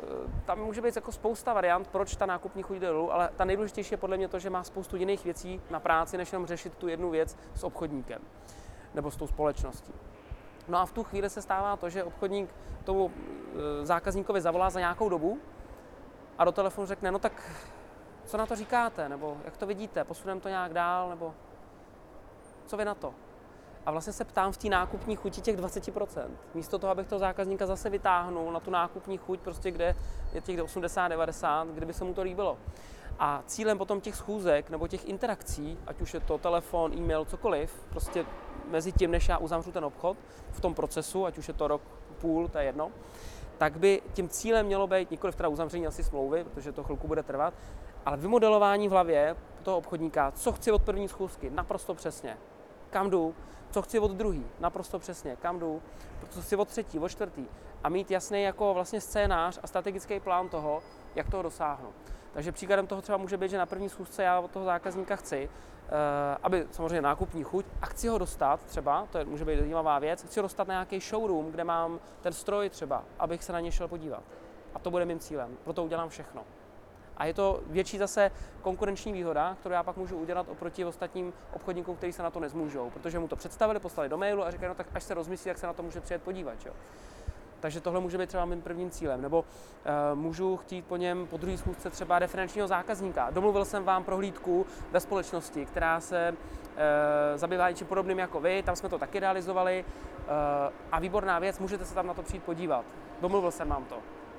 tam 0.44 0.58
může 0.58 0.82
být 0.82 0.96
jako 0.96 1.12
spousta 1.12 1.52
variant, 1.52 1.88
proč 1.88 2.16
ta 2.16 2.26
nákupní 2.26 2.62
chuť 2.62 2.76
jde 2.76 2.86
dolů, 2.86 3.12
ale 3.12 3.30
ta 3.36 3.44
nejdůležitější 3.44 3.94
je 3.94 3.98
podle 3.98 4.16
mě 4.16 4.28
to, 4.28 4.38
že 4.38 4.50
má 4.50 4.64
spoustu 4.64 4.96
jiných 4.96 5.24
věcí 5.24 5.60
na 5.70 5.80
práci, 5.80 6.16
než 6.16 6.32
jenom 6.32 6.46
řešit 6.46 6.74
tu 6.74 6.88
jednu 6.88 7.10
věc 7.10 7.36
s 7.54 7.64
obchodníkem 7.64 8.22
nebo 8.94 9.10
s 9.10 9.16
tou 9.16 9.26
společností. 9.26 9.92
No 10.68 10.78
a 10.78 10.86
v 10.86 10.92
tu 10.92 11.04
chvíli 11.04 11.30
se 11.30 11.42
stává 11.42 11.76
to, 11.76 11.90
že 11.90 12.04
obchodník 12.04 12.50
tomu 12.84 13.10
e, 13.82 13.86
zákazníkovi 13.86 14.40
zavolá 14.40 14.70
za 14.70 14.80
nějakou 14.80 15.08
dobu 15.08 15.38
a 16.38 16.44
do 16.44 16.52
telefonu 16.52 16.86
řekne, 16.86 17.10
no 17.10 17.18
tak 17.18 17.52
co 18.24 18.36
na 18.36 18.46
to 18.46 18.56
říkáte, 18.56 19.08
nebo 19.08 19.36
jak 19.44 19.56
to 19.56 19.66
vidíte, 19.66 20.04
posuneme 20.04 20.40
to 20.40 20.48
nějak 20.48 20.72
dál, 20.72 21.08
nebo 21.08 21.34
co 22.66 22.76
vy 22.76 22.84
na 22.84 22.94
to? 22.94 23.14
A 23.86 23.90
vlastně 23.90 24.12
se 24.12 24.24
ptám 24.24 24.52
v 24.52 24.56
té 24.56 24.68
nákupní 24.68 25.16
chuti 25.16 25.40
těch 25.40 25.56
20%. 25.56 26.28
Místo 26.54 26.78
toho, 26.78 26.90
abych 26.90 27.06
toho 27.06 27.18
zákazníka 27.18 27.66
zase 27.66 27.90
vytáhnul 27.90 28.52
na 28.52 28.60
tu 28.60 28.70
nákupní 28.70 29.18
chuť, 29.18 29.40
prostě 29.40 29.70
kde 29.70 29.96
je 30.32 30.40
těch 30.40 30.60
80-90, 30.60 31.66
kdyby 31.74 31.92
se 31.92 32.04
mu 32.04 32.14
to 32.14 32.22
líbilo. 32.22 32.58
A 33.18 33.42
cílem 33.46 33.78
potom 33.78 34.00
těch 34.00 34.16
schůzek 34.16 34.70
nebo 34.70 34.88
těch 34.88 35.08
interakcí, 35.08 35.78
ať 35.86 36.00
už 36.00 36.14
je 36.14 36.20
to 36.20 36.38
telefon, 36.38 36.92
e-mail, 36.92 37.24
cokoliv, 37.24 37.84
prostě 37.90 38.26
mezi 38.70 38.92
tím, 38.92 39.10
než 39.10 39.28
já 39.28 39.38
uzavřu 39.38 39.72
ten 39.72 39.84
obchod 39.84 40.16
v 40.50 40.60
tom 40.60 40.74
procesu, 40.74 41.26
ať 41.26 41.38
už 41.38 41.48
je 41.48 41.54
to 41.54 41.68
rok, 41.68 41.82
půl, 42.20 42.48
to 42.48 42.58
je 42.58 42.64
jedno, 42.64 42.90
tak 43.58 43.78
by 43.78 44.02
tím 44.12 44.28
cílem 44.28 44.66
mělo 44.66 44.86
být 44.86 45.10
nikoli 45.10 45.32
teda 45.32 45.48
uzavření 45.48 45.86
asi 45.86 46.04
smlouvy, 46.04 46.44
protože 46.44 46.72
to 46.72 46.84
chvilku 46.84 47.08
bude 47.08 47.22
trvat, 47.22 47.54
ale 48.06 48.16
vymodelování 48.16 48.88
v 48.88 48.90
hlavě 48.90 49.36
toho 49.62 49.76
obchodníka, 49.76 50.30
co 50.30 50.52
chci 50.52 50.72
od 50.72 50.82
první 50.82 51.08
schůzky, 51.08 51.50
naprosto 51.50 51.94
přesně, 51.94 52.36
kam 52.90 53.10
jdu, 53.10 53.34
co 53.76 53.82
chci 53.82 53.98
od 53.98 54.10
druhý, 54.10 54.46
naprosto 54.60 54.98
přesně, 54.98 55.36
kam 55.36 55.58
jdu, 55.58 55.82
co 56.30 56.42
chci 56.42 56.56
od 56.56 56.68
třetí, 56.68 56.98
od 56.98 57.08
čtvrtý 57.08 57.46
a 57.84 57.88
mít 57.88 58.10
jasný 58.10 58.42
jako 58.42 58.74
vlastně 58.74 59.00
scénář 59.00 59.58
a 59.62 59.66
strategický 59.66 60.20
plán 60.20 60.48
toho, 60.48 60.82
jak 61.14 61.30
toho 61.30 61.42
dosáhnu. 61.42 61.88
Takže 62.32 62.52
příkladem 62.52 62.86
toho 62.86 63.02
třeba 63.02 63.18
může 63.18 63.36
být, 63.36 63.50
že 63.50 63.58
na 63.58 63.66
první 63.66 63.88
schůzce 63.88 64.22
já 64.22 64.40
od 64.40 64.50
toho 64.50 64.64
zákazníka 64.64 65.16
chci, 65.16 65.48
Eh, 65.88 66.36
aby 66.42 66.66
samozřejmě 66.70 67.02
nákupní 67.02 67.42
chuť 67.42 67.66
a 67.82 67.86
chci 67.86 68.08
ho 68.08 68.18
dostat 68.18 68.60
třeba, 68.64 69.06
to 69.12 69.18
je, 69.18 69.24
může 69.24 69.44
být 69.44 69.58
zajímavá 69.58 69.98
věc, 69.98 70.22
chci 70.22 70.40
ho 70.40 70.42
dostat 70.42 70.68
na 70.68 70.74
nějaký 70.74 71.00
showroom, 71.00 71.50
kde 71.50 71.64
mám 71.64 72.00
ten 72.20 72.32
stroj 72.32 72.70
třeba, 72.70 73.04
abych 73.18 73.44
se 73.44 73.52
na 73.52 73.60
ně 73.60 73.72
šel 73.72 73.88
podívat. 73.88 74.22
A 74.74 74.78
to 74.78 74.90
bude 74.90 75.04
mým 75.04 75.18
cílem, 75.18 75.56
proto 75.64 75.84
udělám 75.84 76.08
všechno. 76.08 76.42
A 77.16 77.24
je 77.24 77.34
to 77.34 77.60
větší 77.66 77.98
zase 77.98 78.30
konkurenční 78.62 79.12
výhoda, 79.12 79.56
kterou 79.60 79.72
já 79.72 79.82
pak 79.82 79.96
můžu 79.96 80.16
udělat 80.16 80.48
oproti 80.48 80.84
ostatním 80.84 81.32
obchodníkům, 81.52 81.96
kteří 81.96 82.12
se 82.12 82.22
na 82.22 82.30
to 82.30 82.40
nezmůžou, 82.40 82.90
protože 82.90 83.18
mu 83.18 83.28
to 83.28 83.36
představili, 83.36 83.80
poslali 83.80 84.08
do 84.08 84.18
mailu 84.18 84.46
a 84.46 84.50
říkají, 84.50 84.68
no 84.68 84.74
tak 84.74 84.86
až 84.94 85.02
se 85.02 85.14
rozmyslí, 85.14 85.48
jak 85.48 85.58
se 85.58 85.66
na 85.66 85.72
to 85.72 85.82
může 85.82 86.00
přijet 86.00 86.22
podívat. 86.22 86.54
Jo. 86.66 86.72
Takže 87.60 87.80
tohle 87.80 88.00
může 88.00 88.18
být 88.18 88.26
třeba 88.26 88.44
mým 88.44 88.62
prvním 88.62 88.90
cílem. 88.90 89.22
Nebo 89.22 89.40
uh, 89.40 90.18
můžu 90.18 90.56
chtít 90.56 90.86
po 90.86 90.96
něm 90.96 91.26
po 91.26 91.36
druhé 91.36 91.58
schůzce 91.58 91.90
třeba 91.90 92.18
referenčního 92.18 92.68
zákazníka. 92.68 93.30
Domluvil 93.30 93.64
jsem 93.64 93.84
vám 93.84 94.04
prohlídku 94.04 94.66
ve 94.92 95.00
společnosti, 95.00 95.66
která 95.66 96.00
se 96.00 96.32
uh, 96.32 96.76
zabývá 97.36 97.68
něčím 97.68 97.86
podobným 97.86 98.18
jako 98.18 98.40
vy, 98.40 98.62
tam 98.62 98.76
jsme 98.76 98.88
to 98.88 98.98
taky 98.98 99.20
realizovali. 99.20 99.84
Uh, 99.84 100.72
a 100.92 101.00
výborná 101.00 101.38
věc, 101.38 101.58
můžete 101.58 101.84
se 101.84 101.94
tam 101.94 102.06
na 102.06 102.14
to 102.14 102.22
přijít 102.22 102.42
podívat. 102.42 102.84
Domluvil 103.20 103.50
jsem 103.50 103.68
vám 103.68 103.84
to. 103.84 103.96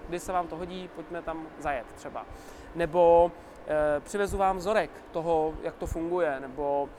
Když 0.09 0.23
se 0.23 0.31
vám 0.31 0.47
to 0.47 0.57
hodí, 0.57 0.89
pojďme 0.95 1.21
tam 1.21 1.47
zajet 1.59 1.85
třeba. 1.95 2.25
Nebo 2.77 3.25
uh, 3.25 4.03
přivezu 4.03 4.37
vám 4.37 4.57
vzorek 4.57 4.89
toho, 5.11 5.53
jak 5.63 5.75
to 5.75 5.87
funguje, 5.87 6.39
nebo 6.39 6.83
uh, 6.83 6.89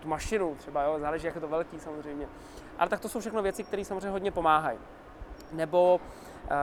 tu 0.00 0.08
mašinu 0.08 0.54
třeba, 0.54 0.82
jo, 0.82 0.98
záleží, 0.98 1.26
jak 1.26 1.34
je 1.34 1.40
to 1.40 1.48
velký 1.48 1.80
samozřejmě. 1.80 2.28
Ale 2.78 2.90
tak 2.90 3.00
to 3.00 3.08
jsou 3.08 3.20
všechno 3.20 3.42
věci, 3.42 3.64
které 3.64 3.84
samozřejmě 3.84 4.10
hodně 4.10 4.30
pomáhají. 4.30 4.78
Nebo 5.52 6.00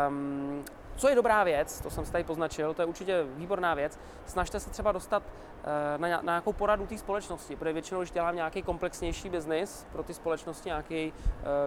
um, 0.07 0.63
co 0.95 1.09
je 1.09 1.15
dobrá 1.15 1.43
věc, 1.43 1.81
to 1.81 1.89
jsem 1.89 2.05
si 2.05 2.11
tady 2.11 2.23
poznačil, 2.23 2.73
to 2.73 2.81
je 2.81 2.85
určitě 2.85 3.23
výborná 3.23 3.73
věc, 3.73 3.99
snažte 4.25 4.59
se 4.59 4.69
třeba 4.69 4.91
dostat 4.91 5.23
uh, 5.23 6.01
na, 6.01 6.07
na 6.07 6.21
nějakou 6.21 6.53
poradu 6.53 6.87
té 6.87 6.97
společnosti, 6.97 7.55
protože 7.55 7.73
většinou, 7.73 7.99
když 8.01 8.11
dělám 8.11 8.35
nějaký 8.35 8.63
komplexnější 8.63 9.29
biznis 9.29 9.87
pro 9.91 10.03
ty 10.03 10.13
společnosti, 10.13 10.69
nějaký 10.69 11.13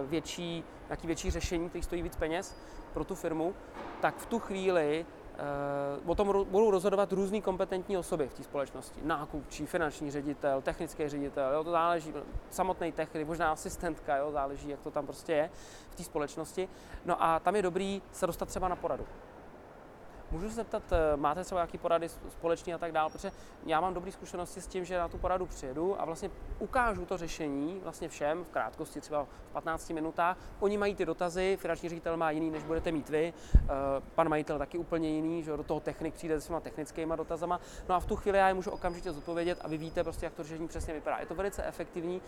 větší, 0.05 0.63
nějaký 0.89 1.07
větší 1.07 1.31
řešení, 1.31 1.69
který 1.69 1.83
stojí 1.83 2.01
víc 2.01 2.15
peněz 2.15 2.55
pro 2.93 3.03
tu 3.03 3.15
firmu, 3.15 3.53
tak 4.01 4.15
v 4.15 4.25
tu 4.25 4.39
chvíli 4.39 5.05
o 6.05 6.15
tom 6.15 6.27
budou 6.27 6.71
rozhodovat 6.71 7.11
různý 7.11 7.41
kompetentní 7.41 7.97
osoby 7.97 8.27
v 8.27 8.33
té 8.33 8.43
společnosti. 8.43 8.99
Nákupčí, 9.03 9.65
finanční 9.65 10.11
ředitel, 10.11 10.61
technický 10.61 11.09
ředitel, 11.09 11.53
jo, 11.53 11.63
to 11.63 11.71
záleží, 11.71 12.13
samotný 12.49 12.91
technik, 12.91 13.27
možná 13.27 13.51
asistentka, 13.51 14.17
jo, 14.17 14.31
záleží, 14.31 14.69
jak 14.69 14.79
to 14.79 14.91
tam 14.91 15.05
prostě 15.05 15.33
je 15.33 15.49
v 15.89 15.95
té 15.95 16.03
společnosti. 16.03 16.69
No 17.05 17.23
a 17.23 17.39
tam 17.39 17.55
je 17.55 17.61
dobrý 17.61 18.01
se 18.11 18.27
dostat 18.27 18.49
třeba 18.49 18.67
na 18.67 18.75
poradu. 18.75 19.05
Můžu 20.31 20.49
se 20.49 20.55
zeptat, 20.55 20.83
eh, 20.91 21.17
máte 21.17 21.43
třeba 21.43 21.61
nějaké 21.61 21.77
porady 21.77 22.09
společné 22.09 22.73
a 22.73 22.77
tak 22.77 22.91
dále, 22.91 23.09
protože 23.09 23.31
já 23.65 23.81
mám 23.81 23.93
dobré 23.93 24.11
zkušenosti 24.11 24.61
s 24.61 24.67
tím, 24.67 24.85
že 24.85 24.97
na 24.97 25.07
tu 25.07 25.17
poradu 25.17 25.45
přijedu 25.45 26.01
a 26.01 26.05
vlastně 26.05 26.29
ukážu 26.59 27.05
to 27.05 27.17
řešení 27.17 27.79
vlastně 27.83 28.09
všem 28.09 28.45
v 28.45 28.49
krátkosti, 28.49 29.01
třeba 29.01 29.23
v 29.23 29.27
15 29.53 29.89
minutách. 29.89 30.37
Oni 30.59 30.77
mají 30.77 30.95
ty 30.95 31.05
dotazy, 31.05 31.57
finanční 31.61 31.89
ředitel 31.89 32.17
má 32.17 32.31
jiný, 32.31 32.51
než 32.51 32.63
budete 32.63 32.91
mít 32.91 33.09
vy, 33.09 33.33
eh, 33.55 33.69
pan 34.15 34.29
majitel 34.29 34.57
taky 34.57 34.77
úplně 34.77 35.09
jiný, 35.09 35.43
že 35.43 35.57
do 35.57 35.63
toho 35.63 35.79
technik 35.79 36.13
přijde 36.13 36.41
s 36.41 36.47
těma 36.47 36.59
technickými 36.59 37.13
dotazama. 37.17 37.59
No 37.89 37.95
a 37.95 37.99
v 37.99 38.05
tu 38.05 38.15
chvíli 38.15 38.37
já 38.37 38.47
je 38.47 38.53
můžu 38.53 38.71
okamžitě 38.71 39.11
zodpovědět 39.11 39.59
a 39.61 39.67
vy 39.67 39.77
víte 39.77 40.03
prostě, 40.03 40.25
jak 40.25 40.33
to 40.33 40.43
řešení 40.43 40.67
přesně 40.67 40.93
vypadá. 40.93 41.17
Je 41.19 41.25
to 41.25 41.35
velice 41.35 41.63
efektivní 41.63 42.21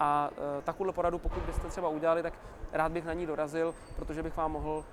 a 0.00 0.30
eh, 0.32 0.62
takovou 0.62 0.92
poradu, 0.92 1.18
pokud 1.18 1.42
byste 1.42 1.68
třeba 1.68 1.88
udělali, 1.88 2.22
tak 2.22 2.34
rád 2.72 2.92
bych 2.92 3.04
na 3.04 3.12
ní 3.12 3.26
dorazil, 3.26 3.74
protože 3.96 4.22
bych 4.22 4.36
vám 4.36 4.52
mohl 4.52 4.84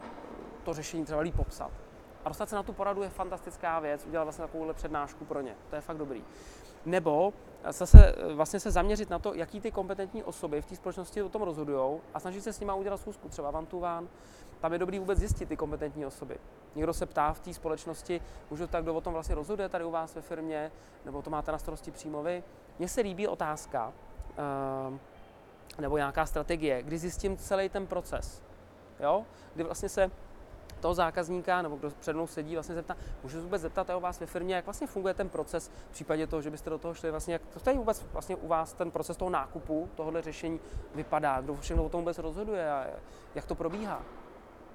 to 0.64 0.74
řešení 0.74 1.06
třeba 1.06 1.22
líp 1.22 1.36
popsat. 1.36 1.87
A 2.28 2.30
dostat 2.30 2.50
se 2.50 2.56
na 2.56 2.64
tu 2.64 2.74
poradu 2.74 3.04
je 3.04 3.10
fantastická 3.10 3.80
věc, 3.80 4.06
udělat 4.06 4.24
vlastně 4.24 4.46
takovouhle 4.46 4.74
přednášku 4.74 5.26
pro 5.26 5.42
ně. 5.42 5.56
To 5.70 5.76
je 5.76 5.82
fakt 5.82 5.98
dobrý. 5.98 6.24
Nebo 6.86 7.34
zase 7.70 8.16
vlastně 8.34 8.60
se 8.60 8.72
zaměřit 8.72 9.10
na 9.10 9.20
to, 9.20 9.34
jaký 9.34 9.62
ty 9.62 9.72
kompetentní 9.72 10.24
osoby 10.24 10.62
v 10.62 10.66
té 10.66 10.76
společnosti 10.76 11.22
o 11.22 11.30
tom 11.30 11.42
rozhodují 11.42 12.00
a 12.14 12.20
snažit 12.20 12.42
se 12.42 12.54
s 12.54 12.60
nimi 12.60 12.72
udělat 12.76 12.98
schůzku, 12.98 13.30
třeba 13.30 13.52
van 13.52 13.66
to 13.66 13.80
van. 13.80 14.08
Tam 14.60 14.74
je 14.74 14.80
dobrý 14.80 15.00
vůbec 15.00 15.20
zjistit 15.20 15.50
ty 15.50 15.58
kompetentní 15.58 16.06
osoby. 16.06 16.38
Někdo 16.76 16.94
se 16.94 17.06
ptá 17.06 17.34
v 17.34 17.40
té 17.40 17.54
společnosti, 17.54 18.22
můžu 18.50 18.68
tak, 18.68 18.84
kdo 18.84 18.96
o 18.96 19.02
tom 19.02 19.14
vlastně 19.14 19.36
rozhoduje 19.36 19.70
tady 19.70 19.84
u 19.84 19.92
vás 19.92 20.16
ve 20.16 20.22
firmě, 20.22 20.72
nebo 21.06 21.22
to 21.22 21.30
máte 21.30 21.52
na 21.52 21.58
starosti 21.58 21.92
přímo 21.92 22.24
vy. 22.24 22.44
Mně 22.80 22.88
se 22.88 23.02
líbí 23.02 23.28
otázka, 23.28 23.94
uh, 24.90 24.98
nebo 25.80 25.98
nějaká 25.98 26.26
strategie, 26.26 26.84
kdy 26.84 26.98
zjistím 26.98 27.38
celý 27.38 27.70
ten 27.70 27.88
proces. 27.88 28.44
Jo? 29.00 29.26
Kdy 29.54 29.64
vlastně 29.64 29.90
se 29.90 30.12
toho 30.80 30.94
zákazníka, 30.94 31.62
nebo 31.62 31.76
kdo 31.76 31.92
před 32.00 32.14
mnou 32.14 32.28
sedí, 32.28 32.54
vlastně 32.54 32.76
zeptá, 32.76 32.96
můžu 33.24 33.42
vůbec 33.42 33.62
zeptat 33.62 33.90
o 33.90 34.00
vás 34.00 34.20
ve 34.20 34.26
firmě, 34.26 34.56
jak 34.56 34.66
vlastně 34.66 34.88
funguje 34.88 35.14
ten 35.14 35.30
proces 35.30 35.72
v 35.90 35.92
případě 35.92 36.28
toho, 36.28 36.42
že 36.42 36.50
byste 36.50 36.70
do 36.70 36.78
toho 36.78 36.94
šli, 36.94 37.12
vlastně, 37.12 37.34
jak 37.34 37.42
to 37.54 37.60
tady 37.60 37.78
vůbec 37.78 38.06
vlastně 38.14 38.36
u 38.36 38.48
vás 38.48 38.74
ten 38.74 38.92
proces 38.92 39.18
toho 39.18 39.30
nákupu, 39.30 39.90
tohohle 39.96 40.22
řešení 40.22 40.60
vypadá, 40.96 41.42
kdo 41.42 41.56
všechno 41.56 41.84
o 41.84 41.90
tom 41.90 42.02
vůbec 42.02 42.18
rozhoduje 42.18 42.72
a 42.72 42.86
jak 43.36 43.46
to 43.46 43.56
probíhá 43.56 44.02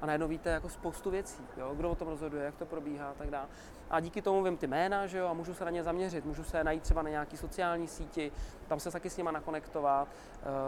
a 0.03 0.07
najednou 0.07 0.29
víte 0.29 0.51
jako 0.51 0.69
spoustu 0.69 1.11
věcí, 1.11 1.43
jo? 1.57 1.75
kdo 1.77 1.91
o 1.91 1.95
tom 1.95 2.09
rozhoduje, 2.09 2.45
jak 2.45 2.57
to 2.57 2.67
probíhá 2.67 3.11
a 3.11 3.15
tak 3.15 3.31
dále. 3.31 3.47
A 3.91 4.01
díky 4.01 4.23
tomu 4.23 4.43
vím 4.43 4.57
ty 4.57 4.67
jména, 4.67 5.07
že 5.07 5.19
jo, 5.19 5.27
a 5.27 5.33
můžu 5.33 5.55
se 5.55 5.65
na 5.65 5.71
ně 5.71 5.83
zaměřit, 5.83 6.25
můžu 6.25 6.45
se 6.45 6.65
najít 6.65 6.83
třeba 6.83 7.03
na 7.03 7.11
nějaký 7.11 7.37
sociální 7.37 7.89
síti, 7.89 8.33
tam 8.69 8.81
se 8.81 8.91
taky 8.91 9.11
s 9.11 9.17
nima 9.17 9.31
nakonektovat, 9.31 10.09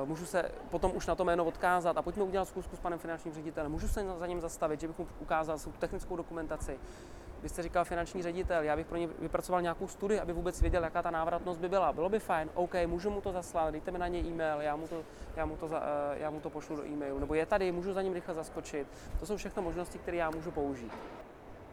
uh, 0.02 0.08
můžu 0.08 0.26
se 0.26 0.50
potom 0.70 0.92
už 0.94 1.06
na 1.06 1.14
to 1.14 1.24
jméno 1.24 1.44
odkázat. 1.44 1.96
A 1.96 2.02
pojďme 2.02 2.22
udělat 2.22 2.48
zkusku 2.48 2.76
s 2.76 2.80
panem 2.80 2.98
finančním 2.98 3.34
ředitelem, 3.34 3.72
můžu 3.72 3.88
se 3.88 4.04
za 4.18 4.26
ním 4.26 4.40
zastavit, 4.40 4.80
že 4.80 4.88
bych 4.88 4.98
mu 4.98 5.06
ukázal 5.20 5.58
tu 5.58 5.72
technickou 5.78 6.16
dokumentaci, 6.16 6.78
vy 7.44 7.50
jste 7.50 7.62
říkal 7.62 7.84
finanční 7.84 8.22
ředitel, 8.22 8.62
já 8.62 8.76
bych 8.76 8.86
pro 8.86 8.98
ně 8.98 9.08
vypracoval 9.18 9.62
nějakou 9.62 9.88
studii, 9.88 10.20
aby 10.20 10.32
vůbec 10.32 10.60
věděl, 10.60 10.84
jaká 10.84 11.02
ta 11.02 11.10
návratnost 11.10 11.60
by 11.60 11.68
byla. 11.68 11.92
Bylo 11.92 12.08
by 12.08 12.18
fajn, 12.18 12.50
OK, 12.54 12.74
můžu 12.86 13.10
mu 13.10 13.20
to 13.20 13.32
zaslat, 13.32 13.70
dejte 13.70 13.90
mi 13.90 13.98
na 13.98 14.08
ně 14.08 14.20
e-mail, 14.20 14.60
já 14.60 14.76
mu 14.76 14.88
to, 14.88 15.02
já 15.36 15.46
mu 15.46 15.56
to, 15.56 15.68
za, 15.68 15.82
eh, 15.82 16.18
já 16.18 16.30
mu 16.30 16.40
to 16.40 16.50
pošlu 16.50 16.76
do 16.76 16.86
e-mailu, 16.86 17.18
nebo 17.18 17.34
je 17.34 17.46
tady, 17.46 17.72
můžu 17.72 17.92
za 17.92 18.02
ním 18.02 18.12
rychle 18.12 18.34
zaskočit. 18.34 18.86
To 19.20 19.26
jsou 19.26 19.36
všechno 19.36 19.62
možnosti, 19.62 19.98
které 19.98 20.16
já 20.16 20.30
můžu 20.30 20.50
použít. 20.50 20.92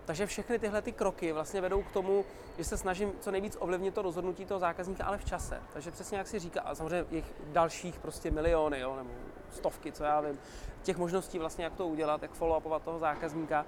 Takže 0.06 0.25
všechny 0.25 0.60
tyhle 0.60 0.82
ty 0.82 0.92
kroky 0.92 1.32
vlastně 1.32 1.62
vedou 1.62 1.84
k 1.84 1.92
tomu, 1.92 2.25
že 2.58 2.63
se 2.63 2.78
snažím 2.78 3.13
co 3.20 3.32
nejvíc 3.32 3.58
ovlivnit 3.60 3.94
to 3.94 4.01
rozhodnutí 4.01 4.46
toho 4.46 4.60
zákazníka, 4.60 5.06
ale 5.06 5.18
v 5.18 5.25
čase. 5.25 5.62
Takže 5.74 5.92
přesně 5.92 6.18
jak 6.18 6.28
si 6.28 6.40
říká, 6.40 6.62
a 6.62 6.75
samozřejmě 6.75 7.06
jich 7.12 7.34
dalších 7.51 8.00
prostě 8.00 8.32
miliony, 8.32 8.80
jo, 8.80 8.96
nebo 8.96 9.10
stovky, 9.51 9.92
co 9.92 10.04
já 10.04 10.22
vím, 10.22 10.40
těch 10.84 10.98
možností 10.98 11.40
vlastně, 11.40 11.63
jak 11.63 11.75
to 11.75 11.88
udělat, 11.88 12.22
jak 12.22 12.32
follow-upovat 12.32 12.80
toho 12.80 13.00
zákazníka. 13.00 13.66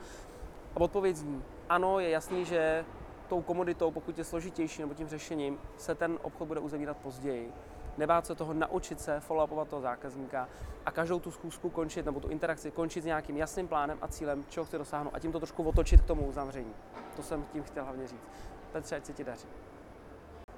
A 0.76 0.80
odpověď 0.80 1.16
zní, 1.16 1.44
ano, 1.70 2.00
je 2.00 2.10
jasný, 2.10 2.46
že 2.46 2.86
tou 3.28 3.42
komoditou, 3.42 3.92
pokud 3.92 4.18
je 4.18 4.24
složitější 4.24 4.82
nebo 4.82 4.94
tím 4.94 5.08
řešením, 5.08 5.60
se 5.78 5.96
ten 5.96 6.20
obchod 6.22 6.48
bude 6.48 6.60
uzavírat 6.60 6.98
později. 6.98 7.54
Nebát 7.98 8.26
se 8.26 8.36
toho, 8.36 8.54
naučit 8.54 9.02
se 9.02 9.20
follow-upovat 9.20 9.66
toho 9.66 9.82
zákazníka 9.82 10.50
a 10.86 10.92
každou 10.92 11.20
tu 11.20 11.32
schůzku 11.32 11.70
končit, 11.70 12.06
nebo 12.06 12.20
tu 12.20 12.28
interakci 12.28 12.72
končit 12.72 13.02
s 13.02 13.06
nějakým 13.06 13.38
jasným 13.38 13.68
plánem 13.68 13.98
a 14.02 14.08
cílem, 14.08 14.44
čeho 14.50 14.66
chci 14.66 14.78
dosáhnout 14.78 15.12
a 15.14 15.20
tím 15.20 15.32
to 15.32 15.40
trošku 15.40 15.64
otočit 15.64 16.02
k 16.02 16.06
tomu 16.06 16.26
uzavření. 16.26 16.74
To 17.16 17.24
jsem 17.24 17.44
tím 17.54 17.64
chtěl 17.64 17.84
hlavně 17.84 18.08
říct. 18.08 18.24
Petře, 18.72 18.96
ať 18.96 19.06
se 19.06 19.14
ti 19.14 19.24
daří. 19.24 19.48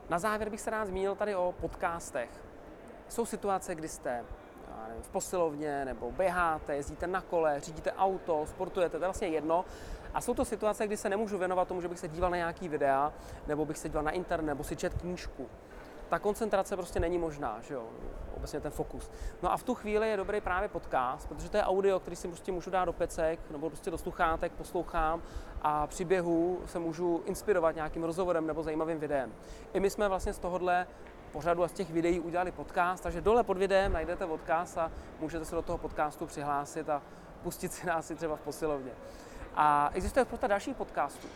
Na 0.10 0.20
závěr 0.20 0.50
bych 0.50 0.62
se 0.62 0.70
rád 0.70 0.86
zmínil 0.86 1.16
tady 1.16 1.36
o 1.36 1.54
podcastech. 1.62 2.30
Jsou 3.08 3.26
situace, 3.26 3.76
kdy 3.76 3.88
jste 3.88 4.24
nevím, 4.88 5.04
v 5.04 5.10
posilovně, 5.10 5.86
nebo 5.86 6.12
běháte, 6.12 6.76
jezdíte 6.76 7.08
na 7.08 7.22
kole, 7.22 7.60
řídíte 7.60 7.92
auto, 7.92 8.46
sportujete, 8.46 8.98
to 8.98 9.04
je 9.04 9.08
vlastně 9.08 9.28
jedno. 9.28 9.66
A 10.16 10.22
jsou 10.22 10.34
to 10.34 10.46
situace, 10.46 10.88
kdy 10.88 10.98
se 10.98 11.10
nemůžu 11.10 11.38
věnovat 11.38 11.68
tomu, 11.68 11.82
že 11.82 11.88
bych 11.88 12.00
se 12.00 12.08
díval 12.08 12.32
na 12.32 12.38
nějaký 12.38 12.70
videa, 12.70 13.14
nebo 13.48 13.66
bych 13.66 13.78
se 13.78 13.90
díval 13.90 14.04
na 14.04 14.12
internet, 14.12 14.48
nebo 14.48 14.64
si 14.64 14.76
čet 14.76 14.94
knížku. 14.94 15.48
Ta 16.10 16.20
koncentrace 16.20 16.76
prostě 16.76 17.00
není 17.00 17.18
možná, 17.18 17.58
že 17.62 17.74
jo, 17.74 17.84
obecně 18.38 18.60
ten 18.60 18.72
fokus. 18.72 19.12
No 19.42 19.52
a 19.52 19.58
v 19.58 19.64
tu 19.64 19.76
chvíli 19.76 20.10
je 20.10 20.18
dobrý 20.18 20.42
právě 20.42 20.70
podcast, 20.70 21.28
protože 21.30 21.50
to 21.50 21.58
je 21.58 21.64
audio, 21.64 22.00
který 22.00 22.16
si 22.16 22.28
prostě 22.28 22.52
můžu 22.52 22.70
dát 22.70 22.86
do 22.86 22.94
pecek, 22.94 23.40
nebo 23.52 23.70
prostě 23.70 23.92
do 23.92 23.98
sluchátek, 23.98 24.52
poslouchám 24.52 25.22
a 25.62 25.88
při 25.88 26.06
běhu 26.06 26.60
se 26.66 26.80
můžu 26.80 27.24
inspirovat 27.26 27.76
nějakým 27.76 28.04
rozhovorem 28.04 28.48
nebo 28.48 28.64
zajímavým 28.64 29.00
videem. 29.00 29.34
I 29.74 29.80
my 29.80 29.90
jsme 29.90 30.10
vlastně 30.10 30.34
z 30.34 30.40
tohohle 30.40 30.88
pořadu 31.32 31.64
a 31.64 31.68
z 31.68 31.72
těch 31.72 31.92
videí 31.92 32.20
udělali 32.20 32.52
podcast, 32.52 33.04
takže 33.04 33.22
dole 33.22 33.44
pod 33.44 33.58
videem 33.58 33.94
najdete 33.94 34.28
podcast 34.28 34.78
a 34.78 34.92
můžete 35.20 35.46
se 35.46 35.56
do 35.56 35.62
toho 35.62 35.78
podcastu 35.78 36.26
přihlásit 36.26 36.90
a 36.90 37.02
pustit 37.44 37.74
si 37.74 37.88
nás 37.88 38.12
i 38.12 38.16
třeba 38.16 38.36
v 38.36 38.42
posilovně. 38.42 38.92
A 39.58 39.90
existuje 39.94 40.26
spousta 40.26 40.48
dalších 40.48 40.76
podcastů. 40.76 41.28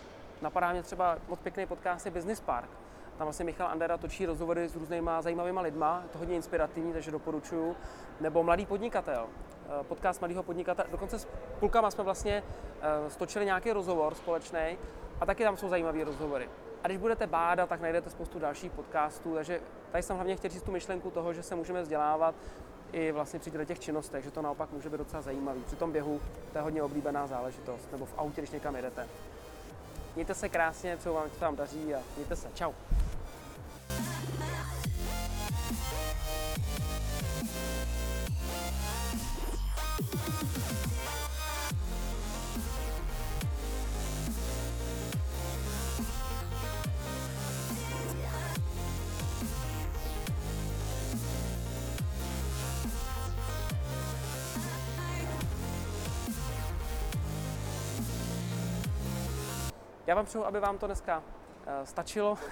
Napadá 0.41 0.71
mě 0.71 0.83
třeba 0.83 1.17
moc 1.27 1.39
pěkný 1.39 1.65
podcast 1.65 2.05
je 2.05 2.11
Business 2.11 2.39
Park. 2.39 2.69
Tam 3.17 3.25
vlastně 3.25 3.45
Michal 3.45 3.67
Andera 3.67 3.97
točí 3.97 4.25
rozhovory 4.25 4.69
s 4.69 4.75
různýma 4.75 5.21
zajímavými 5.21 5.59
lidma, 5.61 5.99
je 6.03 6.09
to 6.09 6.17
hodně 6.17 6.35
inspirativní, 6.35 6.93
takže 6.93 7.11
doporučuju. 7.11 7.75
Nebo 8.19 8.43
Mladý 8.43 8.65
podnikatel, 8.65 9.25
eh, 9.25 9.83
podcast 9.83 10.21
Mladého 10.21 10.43
podnikatele. 10.43 10.87
Dokonce 10.91 11.19
s 11.19 11.27
půlkama 11.59 11.91
jsme 11.91 12.03
vlastně 12.03 12.43
eh, 12.81 13.09
stočili 13.09 13.45
nějaký 13.45 13.71
rozhovor 13.71 14.15
společný 14.15 14.77
a 15.21 15.25
taky 15.25 15.43
tam 15.43 15.57
jsou 15.57 15.69
zajímavé 15.69 16.03
rozhovory. 16.03 16.49
A 16.83 16.87
když 16.87 16.97
budete 16.97 17.27
bádat, 17.27 17.69
tak 17.69 17.81
najdete 17.81 18.09
spoustu 18.09 18.39
dalších 18.39 18.71
podcastů, 18.71 19.35
takže 19.35 19.61
tady 19.91 20.03
jsem 20.03 20.15
hlavně 20.15 20.35
chtěl 20.35 20.49
říct 20.49 20.63
tu 20.63 20.71
myšlenku 20.71 21.11
toho, 21.11 21.33
že 21.33 21.43
se 21.43 21.55
můžeme 21.55 21.81
vzdělávat 21.81 22.35
i 22.91 23.11
vlastně 23.11 23.39
při 23.39 23.51
těch 23.65 23.79
činnostech, 23.79 24.23
že 24.23 24.31
to 24.31 24.41
naopak 24.41 24.71
může 24.71 24.89
být 24.89 24.97
docela 24.97 25.21
zajímavý. 25.21 25.63
Při 25.63 25.75
tom 25.75 25.91
běhu 25.91 26.21
to 26.51 26.57
je 26.57 26.61
hodně 26.61 26.83
oblíbená 26.83 27.27
záležitost, 27.27 27.91
nebo 27.91 28.05
v 28.05 28.13
autě, 28.17 28.41
když 28.41 28.51
někam 28.51 28.75
jedete. 28.75 29.07
Mějte 30.15 30.33
se 30.33 30.49
krásně, 30.49 30.97
co 30.97 31.13
vám, 31.13 31.29
co 31.29 31.45
vám 31.45 31.55
daří 31.55 31.95
a 31.95 31.99
mějte 32.15 32.35
se. 32.35 32.47
Čau. 32.55 32.71
Já 60.09 60.15
vám 60.15 60.25
přeju, 60.25 60.45
aby 60.45 60.59
vám 60.59 60.77
to 60.77 60.85
dneska 60.85 61.17
uh, 61.17 61.23
stačilo. 61.83 62.37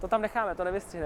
to 0.00 0.08
tam 0.08 0.22
necháme, 0.22 0.54
to 0.54 0.64
nevystřihneme. 0.64 1.04